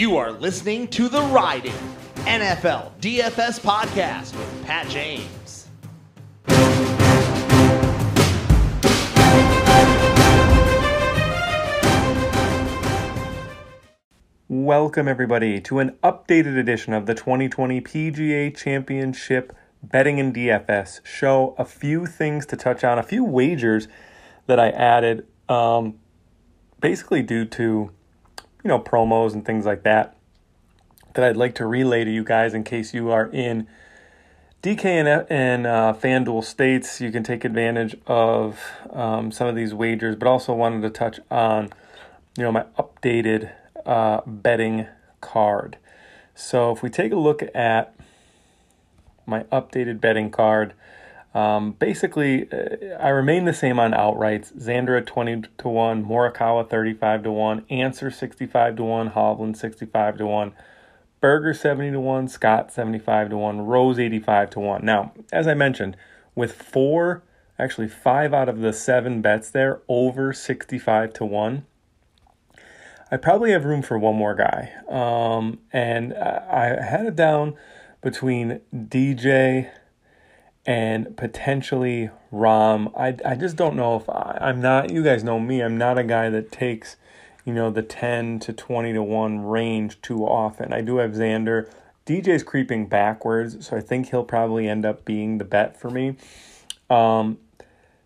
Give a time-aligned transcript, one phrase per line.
[0.00, 1.74] You are listening to the Riding
[2.20, 5.68] NFL DFS podcast with Pat James.
[14.48, 21.54] Welcome, everybody, to an updated edition of the 2020 PGA Championship Betting and DFS show.
[21.58, 23.86] A few things to touch on, a few wagers
[24.46, 25.98] that I added, um,
[26.80, 27.90] basically due to
[28.62, 30.16] you know promos and things like that
[31.14, 33.66] that I'd like to relay to you guys in case you are in
[34.62, 37.00] DK and, and uh, FanDuel states.
[37.00, 38.60] You can take advantage of
[38.90, 41.70] um, some of these wagers, but also wanted to touch on
[42.36, 43.52] you know my updated
[43.86, 44.86] uh, betting
[45.20, 45.78] card.
[46.34, 47.94] So if we take a look at
[49.26, 50.74] my updated betting card,
[51.34, 54.52] um, basically uh, I remain the same on outrights.
[54.52, 60.18] Xander at 20 to 1, Morikawa 35 to 1, Ancer 65 to 1, Hovland 65
[60.18, 60.52] to 1,
[61.20, 64.84] Berger 70 to 1, Scott 75 to 1, Rose 85 to 1.
[64.84, 65.96] Now, as I mentioned,
[66.34, 67.22] with four,
[67.58, 71.66] actually five out of the seven bets there over 65 to 1,
[73.12, 74.72] I probably have room for one more guy.
[74.88, 77.56] Um, and I had it down
[78.02, 79.70] between DJ
[80.66, 82.92] and potentially Rahm.
[82.96, 85.98] I, I just don't know if I, I'm not, you guys know me, I'm not
[85.98, 86.96] a guy that takes,
[87.44, 90.72] you know, the 10 to 20 to 1 range too often.
[90.72, 91.70] I do have Xander.
[92.06, 96.16] DJ's creeping backwards, so I think he'll probably end up being the bet for me.
[96.88, 97.38] Um,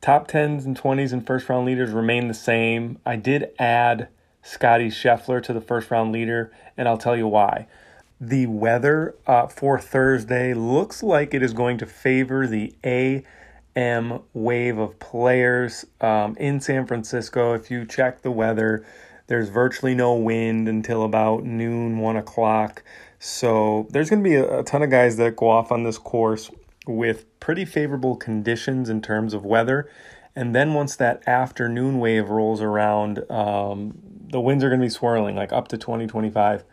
[0.00, 2.98] top 10s and 20s and first round leaders remain the same.
[3.06, 4.08] I did add
[4.42, 7.66] Scotty Scheffler to the first round leader, and I'll tell you why.
[8.20, 14.78] The weather uh, for Thursday looks like it is going to favor the AM wave
[14.78, 17.52] of players um, in San Francisco.
[17.52, 18.86] If you check the weather,
[19.26, 22.82] there's virtually no wind until about noon, one o'clock.
[23.18, 25.98] So there's going to be a, a ton of guys that go off on this
[25.98, 26.50] course
[26.86, 29.90] with pretty favorable conditions in terms of weather.
[30.34, 33.98] And then once that afternoon wave rolls around, um,
[34.30, 36.64] the winds are going to be swirling like up to 20, 25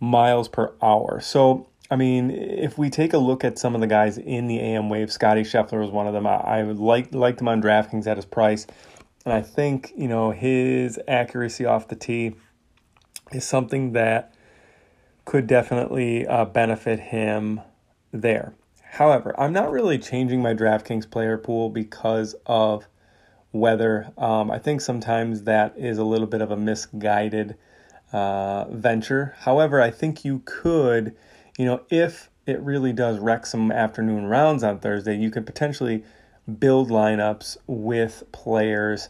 [0.00, 1.20] miles per hour.
[1.20, 4.58] So, I mean, if we take a look at some of the guys in the
[4.58, 6.26] AM wave, Scotty Scheffler was one of them.
[6.26, 8.66] I, I liked, liked him on DraftKings at his price.
[9.24, 12.34] And I think, you know, his accuracy off the tee
[13.32, 14.34] is something that
[15.24, 17.60] could definitely uh, benefit him
[18.12, 18.54] there.
[18.82, 22.88] However, I'm not really changing my DraftKings player pool because of
[23.52, 24.10] weather.
[24.18, 27.56] Um, I think sometimes that is a little bit of a misguided
[28.12, 29.34] uh, venture.
[29.40, 31.16] However, I think you could,
[31.58, 36.04] you know, if it really does wreck some afternoon rounds on Thursday, you could potentially
[36.58, 39.08] build lineups with players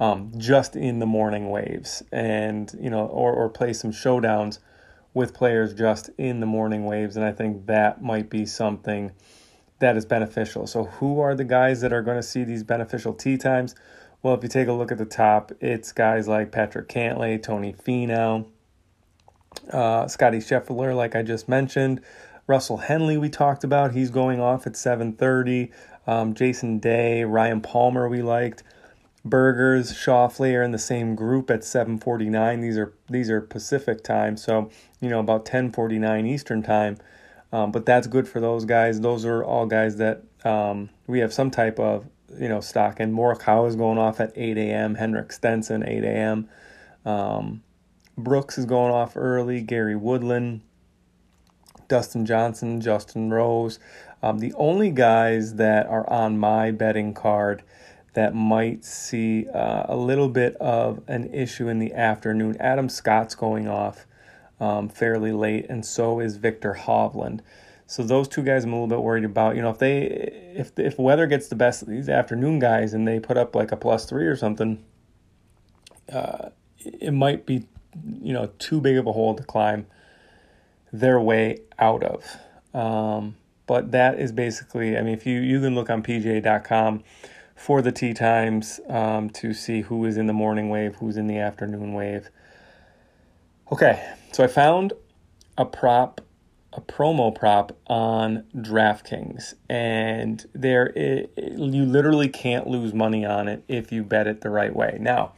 [0.00, 4.58] um, just in the morning waves and, you know, or, or play some showdowns
[5.14, 7.16] with players just in the morning waves.
[7.16, 9.12] And I think that might be something
[9.78, 10.66] that is beneficial.
[10.66, 13.74] So, who are the guys that are going to see these beneficial tee times?
[14.24, 17.74] Well, if you take a look at the top, it's guys like Patrick Cantlay, Tony
[17.74, 18.46] Finau,
[19.70, 22.00] uh, Scotty Scheffler, like I just mentioned,
[22.46, 23.18] Russell Henley.
[23.18, 25.70] We talked about he's going off at 7:30.
[26.06, 28.62] Um, Jason Day, Ryan Palmer, we liked.
[29.26, 32.62] Berger's, Schauffele are in the same group at 7:49.
[32.62, 34.70] These are these are Pacific time, so
[35.02, 36.96] you know about 10:49 Eastern time.
[37.52, 39.02] Um, but that's good for those guys.
[39.02, 42.06] Those are all guys that um, we have some type of
[42.38, 43.12] you know stock in.
[43.14, 44.94] Morikawa is going off at 8 a.m.
[44.94, 46.48] Henrik Stenson 8 a.m.
[47.04, 47.62] Um,
[48.16, 49.60] Brooks is going off early.
[49.60, 50.62] Gary Woodland,
[51.88, 53.78] Dustin Johnson, Justin Rose.
[54.22, 57.62] Um, the only guys that are on my betting card
[58.14, 62.56] that might see uh, a little bit of an issue in the afternoon.
[62.58, 64.06] Adam Scott's going off
[64.60, 67.40] um, fairly late, and so is Viktor Hovland.
[67.86, 69.56] So those two guys, I'm a little bit worried about.
[69.56, 70.02] You know, if they
[70.54, 73.72] if if weather gets the best of these afternoon guys and they put up like
[73.72, 74.82] a plus three or something,
[76.12, 77.66] uh, it might be
[78.22, 79.86] you know too big of a hole to climb
[80.92, 82.36] their way out of.
[82.72, 83.36] Um,
[83.66, 87.02] but that is basically, I mean, if you you can look on PGA.com
[87.54, 91.26] for the tee times um, to see who is in the morning wave, who's in
[91.26, 92.28] the afternoon wave.
[93.72, 94.92] Okay, so I found
[95.56, 96.20] a prop,
[96.74, 103.62] a promo prop on DraftKings, and there it, you literally can't lose money on it
[103.68, 104.98] if you bet it the right way.
[105.00, 105.32] Now,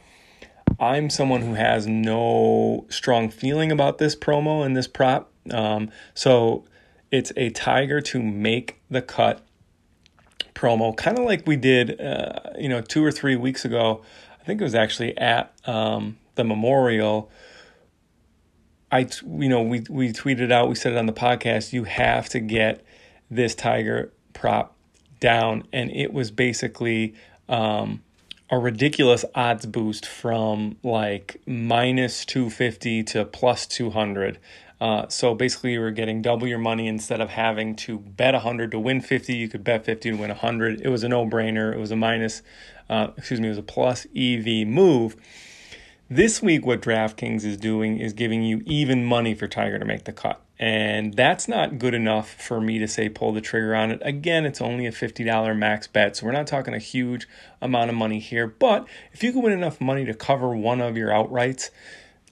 [0.79, 6.65] I'm someone who has no strong feeling about this promo and this prop, um, so
[7.11, 9.45] it's a Tiger to make the cut
[10.55, 14.01] promo, kind of like we did, uh, you know, two or three weeks ago.
[14.41, 17.29] I think it was actually at um, the Memorial
[18.91, 22.29] I, you know, we, we tweeted out, we said it on the podcast, you have
[22.29, 22.85] to get
[23.29, 24.75] this Tiger prop
[25.19, 25.63] down.
[25.73, 27.13] And it was basically
[27.49, 28.01] um,
[28.49, 34.39] a ridiculous odds boost from like minus 250 to plus 200.
[34.79, 38.71] Uh, so basically, you were getting double your money instead of having to bet 100
[38.71, 39.33] to win 50.
[39.33, 40.81] You could bet 50 to win 100.
[40.81, 41.73] It was a no brainer.
[41.73, 42.43] It was a minus,
[42.89, 45.15] uh, excuse me, it was a plus EV move.
[46.09, 50.05] This week, what DraftKings is doing is giving you even money for Tiger to make
[50.05, 50.41] the cut.
[50.57, 53.99] And that's not good enough for me to say pull the trigger on it.
[54.01, 57.27] Again, it's only a $50 max bet, so we're not talking a huge
[57.61, 58.47] amount of money here.
[58.47, 61.71] But if you can win enough money to cover one of your outrights,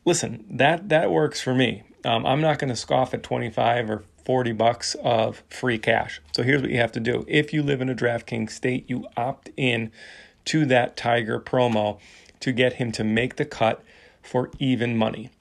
[0.06, 1.83] listen, that, that works for me.
[2.06, 6.21] Um, I'm not going to scoff at 25 or 40 bucks of free cash.
[6.31, 7.25] So here's what you have to do.
[7.28, 9.92] If you live in a DraftKings state, you opt in
[10.45, 12.00] to that Tiger promo
[12.45, 13.83] to get him to make the cut
[14.21, 15.31] for even money.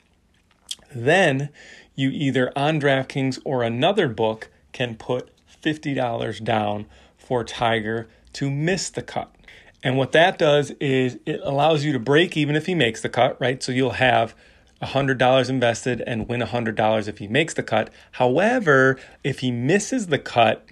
[0.95, 1.51] Then
[1.95, 5.31] you either on DraftKings or another book can put
[5.63, 6.87] $50 down
[7.19, 9.31] for Tiger to miss the cut.
[9.83, 13.11] And what that does is it allows you to break even if he makes the
[13.11, 13.63] cut, right?
[13.63, 14.35] So you'll have
[14.81, 17.91] $100 invested and win $100 if he makes the cut.
[18.13, 20.67] However, if he misses the cut,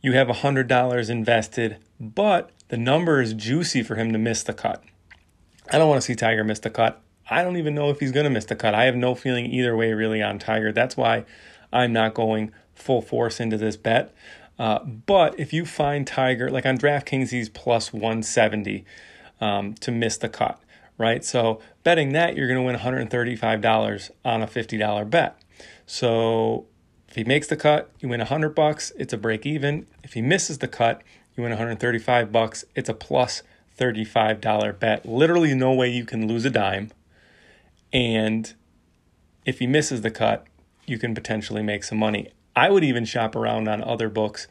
[0.00, 4.84] you have $100 invested, but the number is juicy for him to miss the cut.
[5.70, 7.00] I don't want to see Tiger miss the cut.
[7.28, 8.74] I don't even know if he's going to miss the cut.
[8.74, 10.72] I have no feeling either way really on Tiger.
[10.72, 11.24] That's why
[11.72, 14.14] I'm not going full force into this bet.
[14.58, 18.84] Uh, but if you find Tiger, like on DraftKings, he's plus 170
[19.40, 20.60] um, to miss the cut,
[20.98, 21.24] right?
[21.24, 25.38] So betting that, you're going to win $135 on a $50 bet.
[25.86, 26.66] So
[27.08, 28.92] if he makes the cut, you win 100 bucks.
[28.96, 29.86] It's a break even.
[30.02, 31.02] If he misses the cut,
[31.36, 32.64] you win 135 bucks.
[32.74, 33.42] It's a plus
[33.78, 35.06] $35 bet.
[35.06, 36.90] Literally no way you can lose a dime.
[37.92, 38.52] And
[39.44, 40.46] if he misses the cut,
[40.86, 42.30] you can potentially make some money.
[42.56, 44.46] I would even shop around on other books.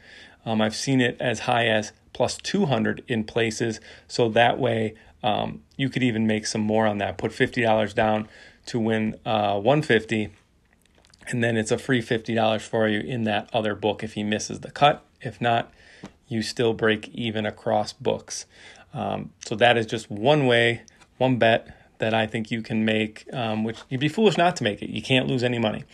[0.46, 3.80] Um, I've seen it as high as plus 200 in places.
[4.08, 7.18] So that way um, you could even make some more on that.
[7.18, 8.28] Put $50 down
[8.66, 10.32] to win uh, 150
[11.28, 14.60] and then it's a free $50 for you in that other book if he misses
[14.60, 15.04] the cut.
[15.22, 15.72] If not,
[16.28, 18.46] you still break even across books.
[18.94, 20.84] Um, so that is just one way,
[21.18, 24.64] one bet that I think you can make, um, which you'd be foolish not to
[24.64, 24.90] make it.
[24.90, 25.86] You can't lose any money.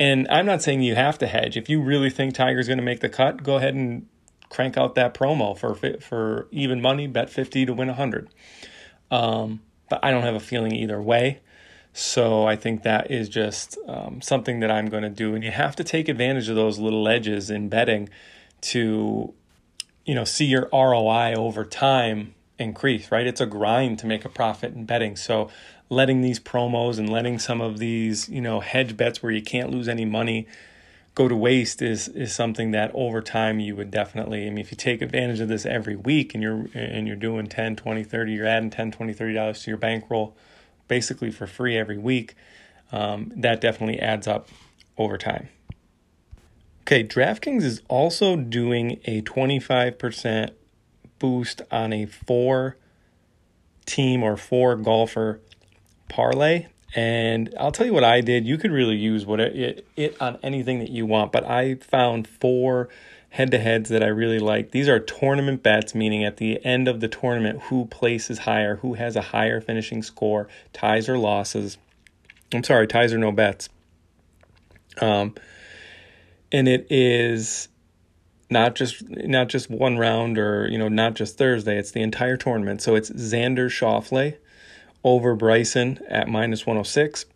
[0.00, 1.56] And I'm not saying you have to hedge.
[1.56, 4.06] If you really think Tiger's going to make the cut, go ahead and
[4.48, 7.06] crank out that promo for for even money.
[7.06, 8.28] Bet 50 to win 100.
[9.10, 11.40] Um, but I don't have a feeling either way.
[11.92, 15.34] So I think that is just um, something that I'm going to do.
[15.34, 18.08] And you have to take advantage of those little edges in betting
[18.62, 19.34] to,
[20.08, 23.26] you know, see your ROI over time increase, right?
[23.26, 25.16] It's a grind to make a profit in betting.
[25.16, 25.50] So
[25.90, 29.70] letting these promos and letting some of these, you know, hedge bets where you can't
[29.70, 30.48] lose any money
[31.14, 34.70] go to waste is is something that over time you would definitely I mean if
[34.70, 38.32] you take advantage of this every week and you're and you're doing 10, 20, 30,
[38.32, 40.36] you're adding 10, 20, 30 dollars to your bankroll
[40.86, 42.34] basically for free every week,
[42.92, 44.48] um, that definitely adds up
[44.96, 45.48] over time.
[46.88, 50.52] Okay, DraftKings is also doing a 25%
[51.18, 52.78] boost on a four
[53.84, 55.38] team or four golfer
[56.08, 56.68] parlay.
[56.94, 58.46] And I'll tell you what I did.
[58.46, 62.26] You could really use what it, it on anything that you want, but I found
[62.26, 62.88] four
[63.28, 64.70] head to heads that I really like.
[64.70, 68.94] These are tournament bets, meaning at the end of the tournament, who places higher, who
[68.94, 71.76] has a higher finishing score, ties or losses.
[72.50, 73.68] I'm sorry, ties or no bets.
[75.02, 75.34] Um,
[76.52, 77.68] and it is
[78.50, 81.78] not just not just one round or you know not just Thursday.
[81.78, 82.82] It's the entire tournament.
[82.82, 84.36] So it's Xander Schauffele
[85.04, 87.26] over Bryson at minus 106,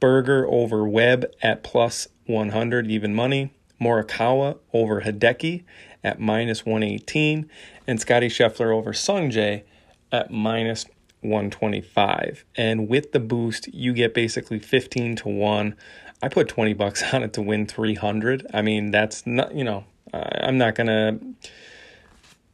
[0.00, 5.64] Berger over Webb at plus 100 even money, Morikawa over Hideki
[6.04, 7.48] at minus 118,
[7.86, 9.62] and Scotty Scheffler over Sungjae
[10.10, 10.86] at minus
[11.22, 12.44] 125.
[12.56, 15.76] And with the boost, you get basically 15 to 1.
[16.22, 18.46] I put 20 bucks on it to win 300.
[18.54, 21.18] I mean, that's not, you know, I'm not gonna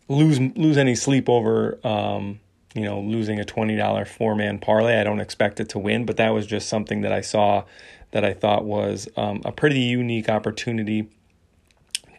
[0.08, 2.40] lose lose any sleep over um,
[2.74, 5.00] you know losing a twenty dollar four man parlay.
[5.00, 7.64] I don't expect it to win, but that was just something that I saw
[8.12, 11.08] that I thought was um, a pretty unique opportunity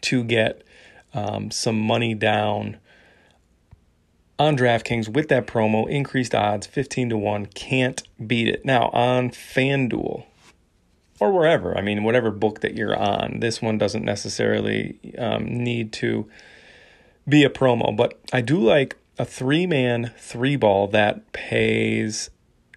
[0.02, 0.62] to get
[1.14, 2.78] um, some money down
[4.38, 7.46] on DraftKings with that promo, increased odds, 15 to 1.
[7.46, 8.64] Can't beat it.
[8.64, 10.24] Now, on FanDuel,
[11.20, 11.76] or wherever.
[11.76, 13.40] I mean, whatever book that you're on.
[13.40, 16.28] This one doesn't necessarily um, need to
[17.28, 22.30] be a promo, but I do like a three man three ball that pays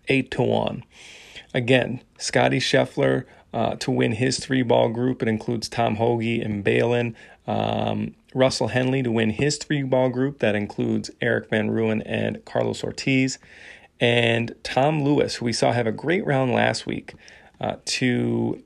[0.10, 0.84] eight to one.
[1.54, 5.22] Again, Scotty Scheffler uh, to win his three ball group.
[5.22, 7.16] It includes Tom Hoge and Balin.
[7.48, 10.40] Um, Russell Henley to win his three ball group.
[10.40, 13.38] That includes Erik Van Rooyen and Carlos Ortiz.
[14.00, 17.14] And Tom Lewis, who we saw have a great round last week,
[17.64, 18.62] uh, to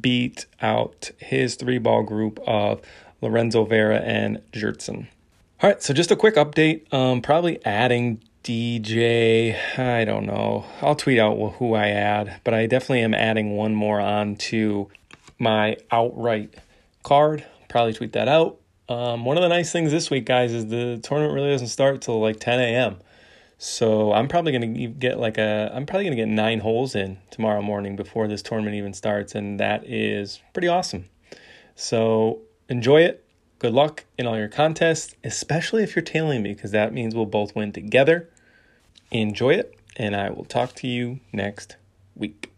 [0.00, 2.82] beat out his three ball group of
[3.22, 5.08] Lorenzo Vera and Jertson.
[5.62, 6.92] All right, so just a quick update.
[6.92, 9.56] Um, probably adding DJ.
[9.78, 10.66] I don't know.
[10.82, 14.90] I'll tweet out who I add, but I definitely am adding one more on to
[15.38, 16.54] my outright
[17.02, 17.46] card.
[17.70, 18.60] Probably tweet that out.
[18.90, 22.02] Um, one of the nice things this week, guys, is the tournament really doesn't start
[22.02, 22.96] till like 10 a.m.
[23.58, 27.62] So I'm probably gonna get like a I'm probably gonna get nine holes in tomorrow
[27.62, 31.08] morning before this tournament even starts, and that is pretty awesome.
[31.74, 33.24] So enjoy it.
[33.58, 37.26] Good luck in all your contests, especially if you're tailing me, because that means we'll
[37.26, 38.28] both win together.
[39.10, 41.76] Enjoy it, and I will talk to you next
[42.14, 42.53] week.